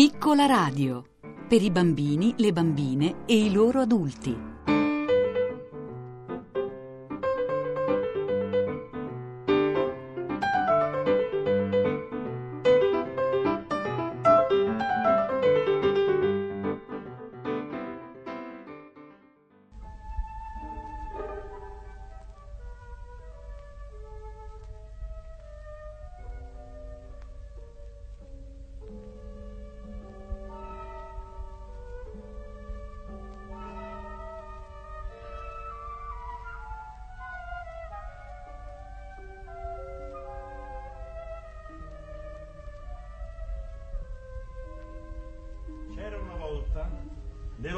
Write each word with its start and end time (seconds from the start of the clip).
Piccola 0.00 0.46
radio 0.46 1.04
per 1.46 1.60
i 1.60 1.70
bambini, 1.70 2.32
le 2.38 2.54
bambine 2.54 3.26
e 3.26 3.36
i 3.36 3.52
loro 3.52 3.82
adulti. 3.82 4.49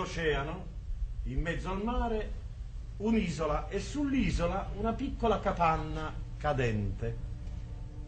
Nell'oceano, 0.02 0.66
in 1.24 1.40
mezzo 1.40 1.70
al 1.70 1.82
mare, 1.82 2.40
un'isola 2.98 3.68
e 3.68 3.78
sull'isola 3.78 4.70
una 4.76 4.92
piccola 4.92 5.40
capanna 5.40 6.12
cadente. 6.36 7.30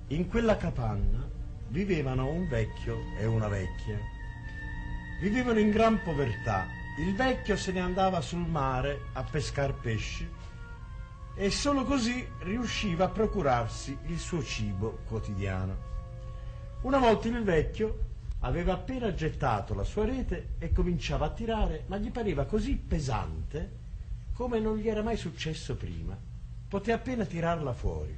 In 0.08 0.28
quella 0.28 0.56
capanna 0.56 1.26
vivevano 1.68 2.28
un 2.28 2.48
vecchio 2.48 2.98
e 3.18 3.24
una 3.24 3.48
vecchia. 3.48 3.98
Vivevano 5.20 5.58
in 5.58 5.70
gran 5.70 6.02
povertà. 6.02 6.66
Il 6.98 7.14
vecchio 7.14 7.56
se 7.56 7.72
ne 7.72 7.80
andava 7.80 8.20
sul 8.20 8.46
mare 8.46 9.06
a 9.14 9.22
pescar 9.22 9.72
pesci 9.74 10.28
e 11.36 11.50
solo 11.50 11.84
così 11.84 12.26
riusciva 12.40 13.06
a 13.06 13.08
procurarsi 13.08 13.96
il 14.06 14.18
suo 14.18 14.42
cibo 14.42 14.98
quotidiano. 15.08 15.92
Una 16.82 16.98
volta 16.98 17.28
il 17.28 17.42
vecchio 17.42 17.98
aveva 18.44 18.74
appena 18.74 19.12
gettato 19.14 19.74
la 19.74 19.84
sua 19.84 20.04
rete 20.04 20.54
e 20.58 20.70
cominciava 20.72 21.26
a 21.26 21.30
tirare, 21.30 21.84
ma 21.86 21.96
gli 21.96 22.10
pareva 22.10 22.44
così 22.44 22.76
pesante 22.76 23.82
come 24.34 24.58
non 24.58 24.76
gli 24.76 24.88
era 24.88 25.02
mai 25.02 25.16
successo 25.16 25.76
prima. 25.76 26.16
Poté 26.68 26.92
appena 26.92 27.24
tirarla 27.24 27.72
fuori. 27.72 28.16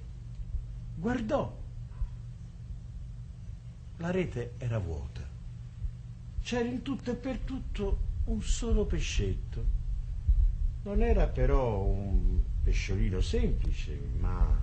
Guardò. 0.97 1.64
La 3.98 4.10
rete 4.10 4.54
era 4.58 4.78
vuota. 4.78 5.20
C'era 6.42 6.69
in 6.69 6.82
tutto 6.82 7.10
e 7.12 7.14
per 7.14 7.38
tutto 7.38 7.98
un 8.24 8.42
solo 8.42 8.84
pescetto. 8.84 9.64
Non 10.82 11.02
era 11.02 11.27
però 11.28 11.82
un 11.82 12.41
pesciolino 12.64 13.20
semplice, 13.20 13.98
ma 14.19 14.60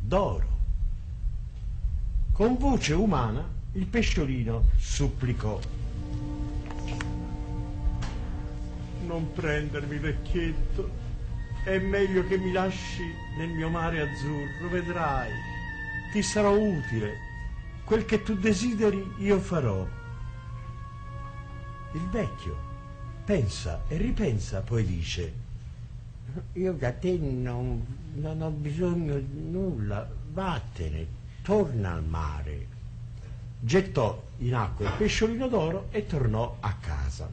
d'oro. 0.00 0.62
Con 2.32 2.56
voce 2.56 2.94
umana 2.94 3.62
il 3.74 3.86
pesciolino 3.86 4.68
supplicò. 4.76 5.58
Non 9.06 9.32
prendermi, 9.32 9.98
vecchietto. 9.98 11.02
È 11.64 11.78
meglio 11.78 12.26
che 12.26 12.36
mi 12.38 12.52
lasci 12.52 13.02
nel 13.36 13.48
mio 13.48 13.68
mare 13.68 14.00
azzurro, 14.00 14.68
vedrai. 14.70 15.30
Ti 16.12 16.22
sarò 16.22 16.56
utile. 16.56 17.32
Quel 17.84 18.04
che 18.04 18.22
tu 18.22 18.36
desideri 18.36 19.14
io 19.18 19.38
farò. 19.40 19.86
Il 21.92 22.08
vecchio 22.10 22.56
pensa 23.24 23.82
e 23.88 23.96
ripensa, 23.96 24.60
poi 24.60 24.84
dice, 24.84 25.32
io 26.54 26.72
da 26.72 26.92
te 26.92 27.16
non, 27.18 27.84
non 28.14 28.40
ho 28.40 28.50
bisogno 28.50 29.18
di 29.18 29.50
nulla, 29.50 30.08
vattene, 30.32 31.06
torna 31.42 31.92
al 31.92 32.04
mare. 32.04 32.66
Gettò 33.64 34.22
in 34.40 34.54
acqua 34.54 34.84
il 34.84 34.92
pesciolino 34.98 35.48
d'oro 35.48 35.88
e 35.90 36.06
tornò 36.06 36.58
a 36.60 36.74
casa. 36.74 37.30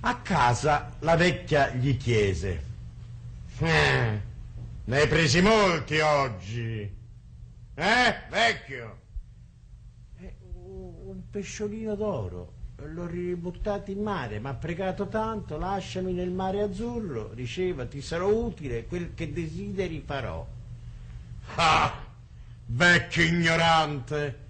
A 0.00 0.16
casa 0.18 0.92
la 0.98 1.16
vecchia 1.16 1.70
gli 1.70 1.96
chiese, 1.96 2.62
eh, 3.60 4.20
ne 4.84 4.96
hai 4.98 5.08
presi 5.08 5.40
molti 5.40 6.00
oggi? 6.00 6.80
Eh, 7.74 8.14
vecchio? 8.28 8.98
"Eh, 10.20 10.34
un 10.66 11.30
pesciolino 11.30 11.94
d'oro. 11.94 12.52
L'ho 12.84 13.06
ributtato 13.06 13.90
in 13.90 14.02
mare, 14.02 14.38
mi 14.38 14.48
ha 14.48 14.54
pregato 14.54 15.08
tanto, 15.08 15.56
lasciami 15.56 16.12
nel 16.12 16.30
mare 16.30 16.60
azzurro, 16.60 17.30
diceva, 17.32 17.86
ti 17.86 18.02
sarò 18.02 18.28
utile, 18.28 18.84
quel 18.84 19.14
che 19.14 19.32
desideri 19.32 20.02
farò. 20.04 20.46
Ah, 21.54 22.04
vecchio 22.66 23.22
ignorante, 23.24 24.42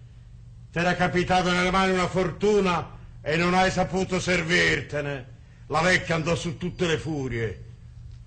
t'era 0.75 0.97
capitato 0.97 1.53
nelle 1.53 1.71
mani 1.71 1.93
una 1.93 2.09
fortuna 2.09 2.99
e 3.21 3.37
non 3.37 3.55
hai 3.55 3.71
saputo 3.71 4.19
servirtene. 4.19 5.33
La 5.69 5.81
vecchia 5.81 6.17
andò 6.17 6.35
su 6.35 6.57
tutte 6.57 6.89
le 6.89 6.99
furie. 6.99 7.65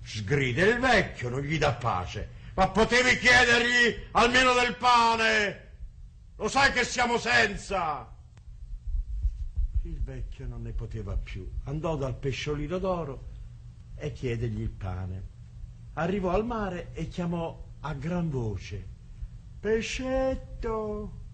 Sgrida 0.02 0.64
il 0.64 0.78
vecchio, 0.78 1.28
non 1.28 1.40
gli 1.40 1.58
dà 1.58 1.74
pace. 1.74 2.30
Ma 2.54 2.70
potevi 2.70 3.18
chiedergli 3.18 4.06
almeno 4.12 4.54
del 4.54 4.76
pane? 4.76 5.66
Lo 6.36 6.48
sai 6.48 6.72
che 6.72 6.84
siamo 6.84 7.18
senza. 7.18 8.10
Il 9.82 10.00
vecchio 10.00 10.46
non 10.46 10.62
ne 10.62 10.72
poteva 10.72 11.18
più. 11.18 11.46
Andò 11.64 11.96
dal 11.96 12.16
pesciolino 12.16 12.78
d'oro 12.78 13.28
e 13.94 14.10
chiedegli 14.12 14.62
il 14.62 14.70
pane. 14.70 15.22
Arrivò 15.92 16.30
al 16.30 16.46
mare 16.46 16.92
e 16.94 17.08
chiamò 17.08 17.62
a 17.80 17.92
gran 17.92 18.30
voce. 18.30 18.88
Pescetto, 19.60 21.26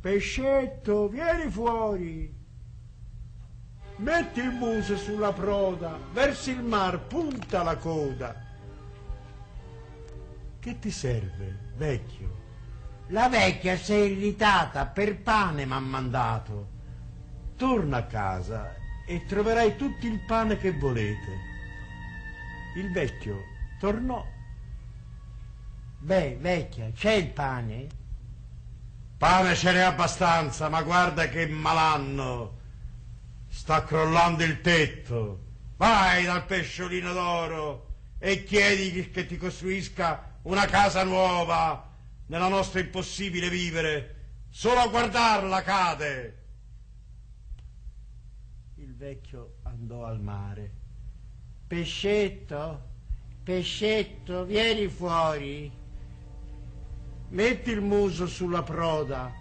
pescetto, 0.00 1.08
vieni 1.08 1.50
fuori. 1.50 2.38
Metti 3.96 4.40
il 4.40 4.50
muso 4.50 4.96
sulla 4.96 5.32
proda, 5.32 5.98
verso 6.12 6.50
il 6.50 6.62
mar, 6.62 7.00
punta 7.00 7.62
la 7.62 7.76
coda. 7.76 8.34
Che 10.58 10.78
ti 10.78 10.90
serve, 10.90 11.72
vecchio? 11.76 12.38
La 13.08 13.28
vecchia 13.28 13.76
si 13.76 13.92
è 13.92 13.96
irritata, 13.96 14.86
per 14.86 15.20
pane 15.20 15.66
m'ha 15.66 15.80
mandato. 15.80 16.78
Torna 17.56 17.98
a 17.98 18.06
casa 18.06 18.74
e 19.06 19.24
troverai 19.26 19.76
tutto 19.76 20.06
il 20.06 20.20
pane 20.20 20.56
che 20.56 20.72
volete. 20.72 21.48
Il 22.76 22.90
vecchio 22.92 23.36
tornò. 23.78 24.24
Beh, 25.98 26.38
vecchia, 26.40 26.90
c'è 26.92 27.12
il 27.12 27.28
pane? 27.28 27.99
Pane 29.20 29.54
ce 29.54 29.70
n'è 29.70 29.80
abbastanza, 29.80 30.70
ma 30.70 30.82
guarda 30.82 31.28
che 31.28 31.46
malanno. 31.46 32.58
Sta 33.48 33.84
crollando 33.84 34.44
il 34.44 34.62
tetto. 34.62 35.44
Vai 35.76 36.24
dal 36.24 36.46
pesciolino 36.46 37.12
d'oro 37.12 37.88
e 38.18 38.44
chiedi 38.44 39.10
che 39.10 39.26
ti 39.26 39.36
costruisca 39.36 40.38
una 40.44 40.64
casa 40.64 41.04
nuova 41.04 41.86
nella 42.28 42.48
nostra 42.48 42.80
impossibile 42.80 43.50
vivere. 43.50 44.14
Solo 44.48 44.80
a 44.80 44.88
guardarla 44.88 45.60
cade. 45.60 46.44
Il 48.76 48.96
vecchio 48.96 49.56
andò 49.64 50.06
al 50.06 50.18
mare. 50.18 50.72
Pescetto, 51.66 52.88
pescetto, 53.44 54.46
vieni 54.46 54.88
fuori. 54.88 55.79
Metti 57.30 57.70
il 57.70 57.80
muso 57.80 58.26
sulla 58.26 58.64
proda, 58.64 59.32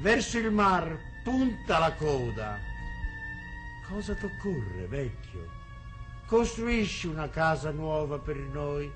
verso 0.00 0.38
il 0.38 0.52
mar, 0.52 0.96
punta 1.24 1.80
la 1.80 1.92
coda. 1.94 2.56
Cosa 3.88 4.14
t'occorre, 4.14 4.86
vecchio? 4.86 5.50
Costruisci 6.26 7.08
una 7.08 7.28
casa 7.28 7.72
nuova 7.72 8.18
per 8.18 8.36
noi. 8.36 8.88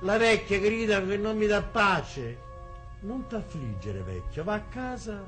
La 0.00 0.16
vecchia 0.16 0.58
grida 0.58 1.04
che 1.04 1.18
non 1.18 1.36
mi 1.36 1.46
dà 1.46 1.62
pace. 1.62 2.38
Non 3.00 3.26
t'affliggere, 3.26 4.00
vecchio, 4.00 4.42
va 4.42 4.54
a 4.54 4.62
casa 4.62 5.22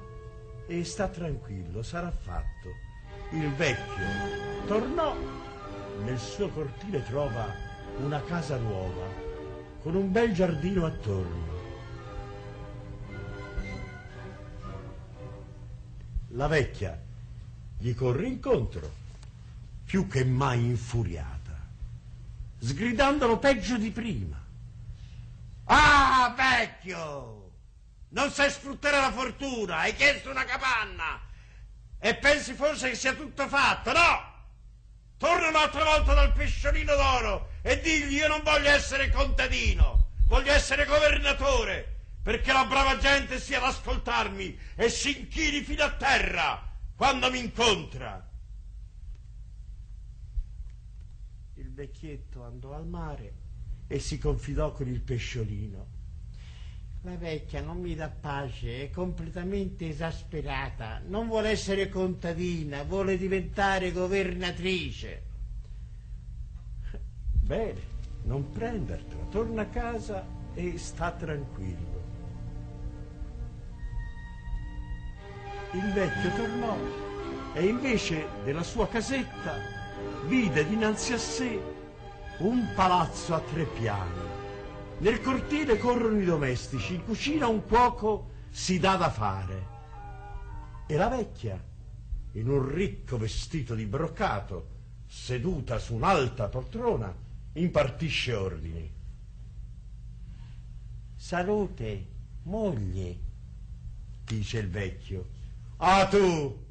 e 0.67 0.85
sta 0.85 1.09
tranquillo, 1.09 1.83
sarà 1.83 2.11
fatto. 2.11 2.71
Il 3.33 3.53
vecchio 3.57 4.65
tornò. 4.67 5.15
Nel 6.03 6.19
suo 6.19 6.49
cortile 6.49 7.05
trova 7.05 7.47
una 7.99 8.23
casa 8.23 8.57
nuova, 8.57 9.07
con 9.83 9.95
un 9.97 10.11
bel 10.11 10.33
giardino 10.33 10.87
attorno. 10.87 11.54
La 16.37 16.49
vecchia 16.49 17.01
gli 17.79 17.95
corre 17.95 18.27
incontro, 18.27 18.93
più 19.85 20.09
che 20.09 20.25
mai 20.25 20.65
infuriata, 20.65 21.57
sgridandolo 22.59 23.39
peggio 23.39 23.77
di 23.77 23.91
prima. 23.93 24.43
Ah, 25.67 26.35
vecchio! 26.37 27.51
Non 28.09 28.31
sai 28.33 28.51
sfruttare 28.51 29.01
la 29.01 29.13
fortuna, 29.13 29.79
hai 29.79 29.95
chiesto 29.95 30.31
una 30.31 30.45
capanna 30.45 31.21
E 31.99 32.15
pensi 32.17 32.53
forse 32.53 32.91
che 32.91 32.97
sia 32.97 33.15
tutto 33.15 33.49
fatto? 33.49 33.93
No! 33.93 34.33
Torna 35.17 35.49
un'altra 35.49 35.85
volta 35.85 36.15
dal 36.15 36.33
pesciolino 36.33 36.95
d'oro 36.97 37.51
e 37.63 37.81
digli 37.81 38.15
io 38.15 38.29
non 38.29 38.43
voglio 38.43 38.71
essere 38.71 39.09
contadino, 39.11 40.11
voglio 40.27 40.53
essere 40.53 40.85
governatore, 40.85 41.94
perché 42.25 42.55
la 42.55 42.65
brava 42.65 42.97
gente 42.97 43.39
sia 43.39 43.59
ad 43.59 43.65
ascoltarmi 43.65 44.59
e 44.77 44.89
si 44.89 45.21
inchini 45.21 45.61
fino 45.61 45.85
a 45.85 45.95
terra 45.95 46.75
quando 46.97 47.31
mi 47.31 47.39
incontra. 47.39 48.27
Il 51.57 51.71
vecchietto 51.71 52.43
andò 52.43 52.73
al 52.73 52.87
mare 52.87 53.35
e 53.87 53.99
si 53.99 54.17
confidò 54.17 54.73
con 54.73 54.89
il 54.89 55.03
pesciolino. 55.03 55.87
La 57.03 57.15
vecchia 57.19 57.61
non 57.61 57.83
mi 57.83 57.95
dà 57.95 58.09
pace, 58.09 58.85
è 58.85 58.91
completamente 58.91 59.91
esasperata, 59.91 61.03
non 61.07 61.27
vuole 61.27 61.51
essere 61.51 61.91
contadina, 61.91 62.85
vuole 62.85 63.19
diventare 63.19 63.93
governatrice. 63.93 65.23
Bene, 67.43 67.81
non 68.23 68.51
prendertela, 68.51 69.25
torna 69.25 69.61
a 69.61 69.69
casa 69.69 70.27
e 70.55 70.79
sta 70.79 71.13
tranquillo. 71.13 72.04
Il 75.75 75.93
vecchio 75.93 76.31
tornò 76.37 76.77
e 77.53 77.67
invece 77.67 78.27
della 78.45 78.63
sua 78.63 78.89
casetta 78.89 79.55
vide 80.27 80.67
dinanzi 80.67 81.13
a 81.13 81.19
sé 81.19 81.61
un 82.39 82.73
palazzo 82.75 83.35
a 83.35 83.41
tre 83.41 83.65
piani 83.65 84.35
nel 84.99 85.21
cortile 85.21 85.77
corrono 85.77 86.21
i 86.21 86.25
domestici, 86.25 86.95
in 86.95 87.05
cucina 87.05 87.49
un 87.49 87.67
cuoco 87.67 88.31
si 88.51 88.79
dà 88.79 88.97
da 88.97 89.11
fare. 89.11 89.67
E 90.87 90.97
la 90.97 91.09
vecchia, 91.09 91.63
in 92.33 92.49
un 92.49 92.73
ricco 92.73 93.19
vestito 93.19 93.75
di 93.75 93.87
broccato, 93.87 94.69
seduta 95.07 95.79
su 95.79 95.95
un'alta 95.95 96.49
poltrona, 96.49 97.13
impartisce 97.55 98.35
ordini. 98.35 98.93
Salute, 101.17 102.07
moglie, 102.45 103.19
dice 104.25 104.59
il 104.59 104.71
vecchio. 104.71 105.34
Ah 105.87 106.09
tu, 106.09 106.67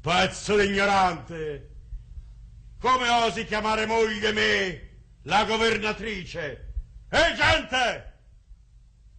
pezzo 0.00 0.56
di 0.56 0.66
ignorante, 0.66 1.70
come 2.78 3.08
osi 3.08 3.44
chiamare 3.44 3.86
moglie 3.86 4.32
me, 4.32 4.90
la 5.22 5.44
governatrice? 5.44 6.74
Ehi 7.08 7.34
gente! 7.34 8.12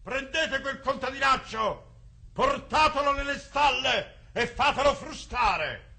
Prendete 0.02 0.62
quel 0.62 0.80
contadinaccio, 0.80 1.96
portatelo 2.32 3.12
nelle 3.12 3.38
stalle 3.38 4.30
e 4.32 4.48
fatelo 4.48 4.96
frustare. 4.96 5.96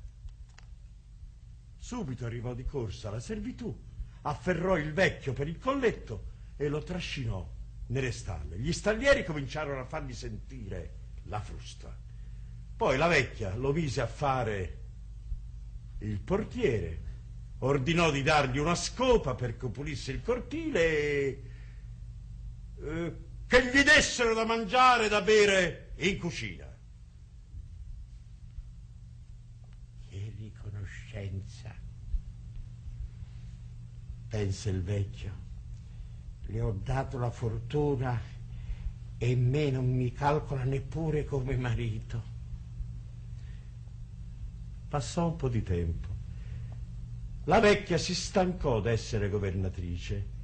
Subito 1.77 2.25
arrivò 2.25 2.55
di 2.55 2.65
corsa 2.65 3.11
la 3.11 3.21
servitù, 3.21 3.79
afferrò 4.23 4.79
il 4.79 4.95
vecchio 4.95 5.35
per 5.35 5.49
il 5.49 5.59
colletto 5.59 6.29
e 6.57 6.67
lo 6.69 6.83
trascinò 6.83 7.47
nelle 7.89 8.11
stalle. 8.11 8.59
Gli 8.59 8.73
stallieri 8.73 9.23
cominciarono 9.23 9.83
a 9.83 9.85
fargli 9.85 10.15
sentire 10.15 10.95
la 11.25 11.41
frusta. 11.41 12.07
Poi 12.79 12.97
la 12.97 13.09
vecchia 13.09 13.57
lo 13.57 13.73
mise 13.73 14.01
a 14.01 14.07
fare 14.07 14.79
il 15.99 16.21
portiere, 16.21 17.03
ordinò 17.59 18.13
di 18.13 18.23
dargli 18.23 18.59
una 18.59 18.77
scopa 18.77 19.35
perché 19.35 19.67
pulisse 19.69 20.13
il 20.13 20.23
cortile 20.23 20.81
e 20.81 21.43
eh, 22.81 23.17
che 23.49 23.65
gli 23.65 23.83
dessero 23.83 24.33
da 24.33 24.45
mangiare 24.45 25.07
e 25.07 25.09
da 25.09 25.21
bere 25.23 25.95
in 25.97 26.19
cucina. 26.21 26.73
Che 30.09 30.33
riconoscenza, 30.39 31.75
pensa 34.29 34.71
il 34.71 34.85
vecchio. 34.85 35.33
Le 36.43 36.61
ho 36.61 36.79
dato 36.81 37.19
la 37.19 37.31
fortuna 37.33 38.23
e 39.19 39.35
me 39.35 39.69
non 39.73 39.93
mi 39.93 40.13
calcola 40.13 40.63
neppure 40.63 41.25
come 41.25 41.57
marito. 41.57 42.38
Passò 44.89 45.27
un 45.27 45.37
po' 45.37 45.49
di 45.49 45.63
tempo. 45.63 46.09
La 47.45 47.61
vecchia 47.61 47.99
si 47.99 48.15
stancò 48.15 48.81
d'essere 48.81 49.29
governatrice 49.29 50.37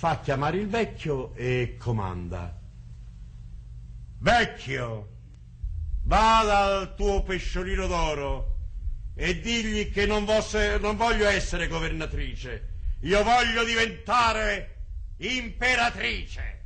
fa 0.00 0.18
chiamare 0.20 0.56
il 0.56 0.66
vecchio 0.66 1.34
e 1.34 1.76
comanda. 1.78 2.58
Vecchio, 4.16 5.08
vada 6.04 6.78
al 6.78 6.94
tuo 6.94 7.22
pesciolino 7.22 7.86
d'oro 7.86 8.56
e 9.14 9.38
digli 9.40 9.90
che 9.90 10.06
non, 10.06 10.24
vosse, 10.24 10.78
non 10.78 10.96
voglio 10.96 11.26
essere 11.28 11.68
governatrice, 11.68 12.68
io 13.00 13.22
voglio 13.22 13.62
diventare 13.62 14.76
imperatrice. 15.18 16.64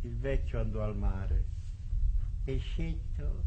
Il 0.00 0.16
vecchio 0.16 0.60
andò 0.60 0.82
al 0.82 0.96
mare. 0.96 1.44
Pescetto, 2.42 3.44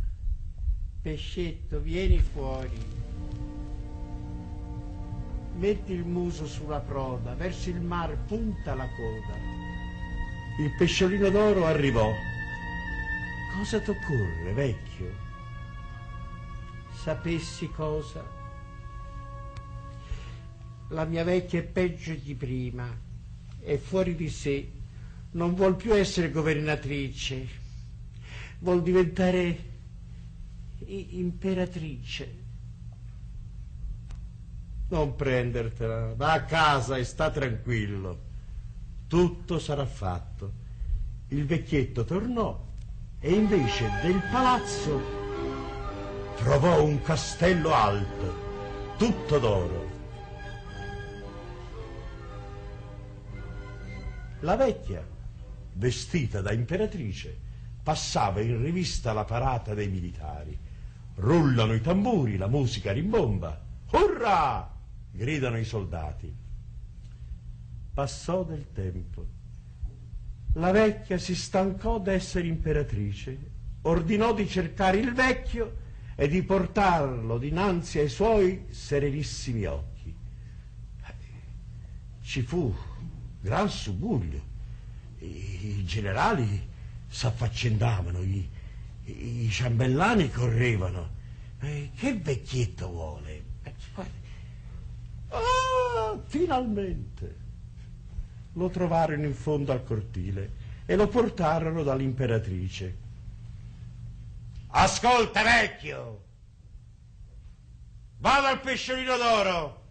pescetto, 1.01 1.79
vieni 1.79 2.19
fuori 2.19 2.97
metti 5.57 5.91
il 5.91 6.05
muso 6.05 6.45
sulla 6.45 6.79
proda, 6.79 7.33
verso 7.33 7.69
il 7.69 7.81
mare 7.81 8.17
punta 8.27 8.75
la 8.75 8.87
coda. 8.95 9.35
Il 10.59 10.71
pesciolino 10.77 11.29
d'oro 11.29 11.65
arrivò. 11.65 12.11
Cosa 13.55 13.79
t'occorre, 13.79 14.53
vecchio? 14.53 15.25
Sapessi 16.93 17.67
cosa? 17.69 18.23
La 20.89 21.05
mia 21.05 21.23
vecchia 21.23 21.59
è 21.59 21.63
peggio 21.63 22.13
di 22.13 22.35
prima, 22.35 22.87
è 23.59 23.77
fuori 23.77 24.15
di 24.15 24.29
sé, 24.29 24.69
non 25.31 25.53
vuol 25.55 25.75
più 25.75 25.93
essere 25.93 26.31
governatrice, 26.31 27.47
vuol 28.59 28.81
diventare 28.83 29.66
imperatrice. 30.85 32.45
Non 34.89 35.15
prendertela, 35.15 36.13
va 36.13 36.33
a 36.33 36.43
casa 36.45 36.97
e 36.97 37.03
sta 37.03 37.29
tranquillo. 37.29 38.25
Tutto 39.07 39.59
sarà 39.59 39.85
fatto. 39.85 40.65
Il 41.29 41.45
vecchietto 41.45 42.05
tornò 42.05 42.65
e 43.19 43.33
invece 43.33 43.89
del 44.01 44.21
palazzo 44.31 45.01
trovò 46.37 46.83
un 46.83 47.01
castello 47.01 47.73
alto, 47.73 48.95
tutto 48.97 49.39
d'oro. 49.39 49.95
La 54.41 54.55
vecchia, 54.55 55.05
vestita 55.73 56.41
da 56.41 56.53
imperatrice, 56.53 57.35
passava 57.81 58.39
in 58.39 58.61
rivista 58.61 59.13
la 59.13 59.25
parata 59.25 59.73
dei 59.73 59.89
militari. 59.89 60.57
Rullano 61.19 61.73
i 61.73 61.81
tamburi, 61.81 62.37
la 62.37 62.47
musica 62.47 62.91
rimbomba. 62.91 63.59
Urrà! 63.91 64.71
gridano 65.11 65.57
i 65.57 65.65
soldati. 65.65 66.31
Passò 67.93 68.43
del 68.43 68.71
tempo. 68.71 69.25
La 70.53 70.71
vecchia 70.71 71.17
si 71.17 71.35
stancò 71.35 71.99
d'essere 71.99 72.47
imperatrice, 72.47 73.37
ordinò 73.81 74.33
di 74.33 74.47
cercare 74.47 74.97
il 74.97 75.13
vecchio 75.13 75.85
e 76.15 76.27
di 76.27 76.43
portarlo 76.43 77.37
dinanzi 77.37 77.97
ai 77.99 78.09
suoi 78.09 78.65
serenissimi 78.69 79.65
occhi. 79.65 80.15
Ci 82.21 82.41
fu 82.43 82.75
gran 83.41 83.69
subuglio. 83.69 84.55
I, 85.19 85.83
generali 85.83 86.67
s'affaccendavano, 87.07 88.21
i, 88.21 88.47
i 89.11 89.49
ciambellani 89.49 90.29
correvano. 90.29 91.15
Eh, 91.61 91.91
che 91.95 92.13
vecchietto 92.15 92.89
vuole? 92.89 93.43
Ah, 95.29 96.17
finalmente! 96.25 97.45
Lo 98.53 98.69
trovarono 98.69 99.25
in 99.25 99.33
fondo 99.33 99.71
al 99.71 99.83
cortile 99.83 100.51
e 100.85 100.95
lo 100.95 101.07
portarono 101.07 101.83
dall'imperatrice. 101.83 102.95
Ascolta, 104.67 105.43
vecchio! 105.43 106.23
Vado 108.19 108.47
al 108.47 108.61
pesciolino 108.61 109.17
d'oro 109.17 109.85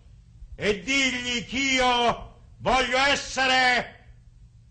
e 0.54 0.80
digli 0.80 1.44
che 1.44 1.58
io 1.58 2.34
voglio 2.58 2.98
essere 2.98 3.94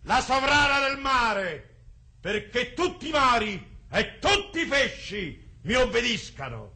la 0.02 0.20
sovrana 0.20 0.88
del 0.88 0.98
mare, 0.98 1.76
perché 2.20 2.74
tutti 2.74 3.08
i 3.08 3.12
mari 3.12 3.75
e 3.88 4.18
tutti 4.18 4.60
i 4.60 4.66
pesci 4.66 5.44
mi 5.62 5.74
obbediscano. 5.74 6.72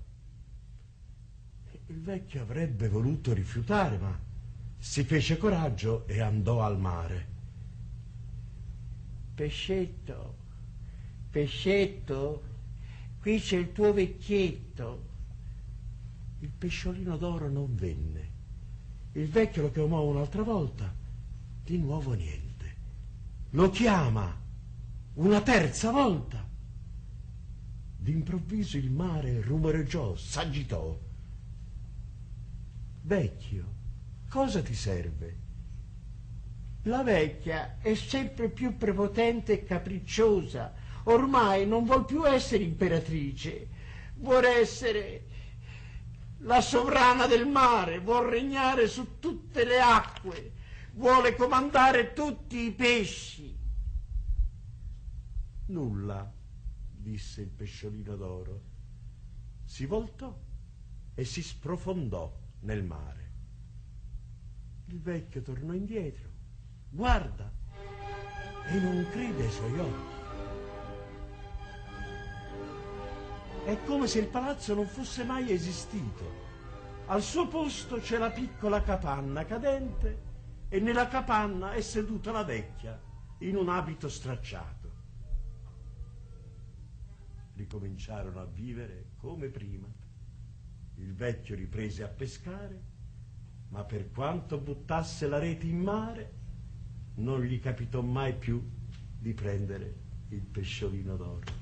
Il 1.87 2.01
vecchio 2.01 2.43
avrebbe 2.43 2.89
voluto 2.89 3.33
rifiutare, 3.33 3.99
ma 3.99 4.19
si 4.79 5.05
fece 5.05 5.37
coraggio 5.37 6.07
e 6.07 6.21
andò 6.21 6.63
al 6.63 6.79
mare. 6.79 7.27
Pescetto, 9.35 10.37
pescetto, 11.31 12.43
qui 13.21 13.41
c'è 13.41 13.57
il 13.57 13.73
tuo 13.73 13.93
vecchietto. 13.93 15.09
Il 16.41 16.51
pesciolino 16.51 17.17
d'oro 17.17 17.49
non 17.49 17.75
venne. 17.75 18.29
Il 19.13 19.29
vecchio 19.29 19.63
lo 19.63 19.73
chiamò 19.73 20.03
un'altra 20.03 20.43
volta. 20.43 20.93
Di 21.65 21.77
nuovo 21.77 22.13
niente. 22.15 22.75
Lo 23.51 23.69
chiama 23.71 24.35
una 25.15 25.41
terza 25.43 25.91
volta. 25.91 26.50
D'improvviso 28.03 28.79
il 28.79 28.91
mare 28.91 29.43
rumoreggiò, 29.43 30.17
s'agitò. 30.17 30.99
Vecchio, 33.03 33.75
cosa 34.27 34.63
ti 34.63 34.75
serve? 34.75 35.37
La 36.85 37.03
vecchia 37.03 37.77
è 37.79 37.95
sempre 37.95 38.49
più 38.49 38.79
prepotente 38.79 39.53
e 39.53 39.65
capricciosa. 39.65 40.73
Ormai 41.05 41.67
non 41.67 41.85
vuol 41.85 42.07
più 42.07 42.27
essere 42.27 42.65
imperatrice, 42.65 43.69
vuole 44.15 44.49
essere 44.49 45.27
la 46.39 46.63
sovrana 46.63 47.27
del 47.27 47.47
mare, 47.47 48.01
vuol 48.01 48.31
regnare 48.31 48.89
su 48.89 49.19
tutte 49.19 49.67
le 49.67 49.79
acque, 49.79 50.53
vuole 50.93 51.37
comandare 51.37 52.15
tutti 52.15 52.65
i 52.65 52.73
pesci. 52.73 53.55
Nulla, 55.67 56.39
disse 57.01 57.41
il 57.43 57.51
pesciolino 57.51 58.17
d'oro. 58.17 58.63
Si 59.65 59.87
voltò 59.87 60.39
e 61.15 61.25
si 61.25 61.43
sprofondò 61.43 62.39
nel 62.61 62.85
mare. 62.85 63.19
Il 64.87 65.01
vecchio 65.01 65.43
tornò 65.43 65.73
indietro, 65.73 66.29
guarda 66.89 67.53
e 68.67 68.81
non 68.81 69.07
crede 69.11 69.45
ai 69.45 69.51
suoi 69.51 69.79
occhi. 69.79 70.19
È 73.65 73.85
come 73.85 74.07
se 74.07 74.21
il 74.21 74.29
palazzo 74.29 74.75
non 74.75 74.87
fosse 74.87 75.25
mai 75.25 75.53
esistito. 75.53 76.49
Al 77.07 77.23
suo 77.23 77.47
posto 77.49 77.99
c'è 77.99 78.19
la 78.19 78.31
piccola 78.31 78.83
capanna 78.83 79.45
cadente 79.45 80.29
e 80.69 80.81
nella 80.81 81.09
capanna 81.09 81.73
è 81.73 81.81
seduta 81.81 82.31
la 82.33 82.45
vecchia 82.45 83.01
in 83.39 83.57
un 83.57 83.69
abito 83.69 84.09
stracciato. 84.09 84.80
Ricominciarono 87.61 88.41
a 88.41 88.47
vivere 88.47 89.11
come 89.17 89.49
prima. 89.49 89.87
Il 90.95 91.13
vecchio 91.15 91.55
riprese 91.55 92.03
a 92.03 92.09
pescare, 92.09 92.83
ma 93.69 93.85
per 93.85 94.11
quanto 94.11 94.57
buttasse 94.57 95.29
la 95.29 95.39
rete 95.39 95.67
in 95.67 95.79
mare, 95.79 96.33
non 97.17 97.43
gli 97.43 97.61
capitò 97.61 98.01
mai 98.01 98.35
più 98.35 98.67
di 99.19 99.35
prendere 99.35 99.95
il 100.29 100.41
pesciolino 100.41 101.17
d'oro. 101.17 101.60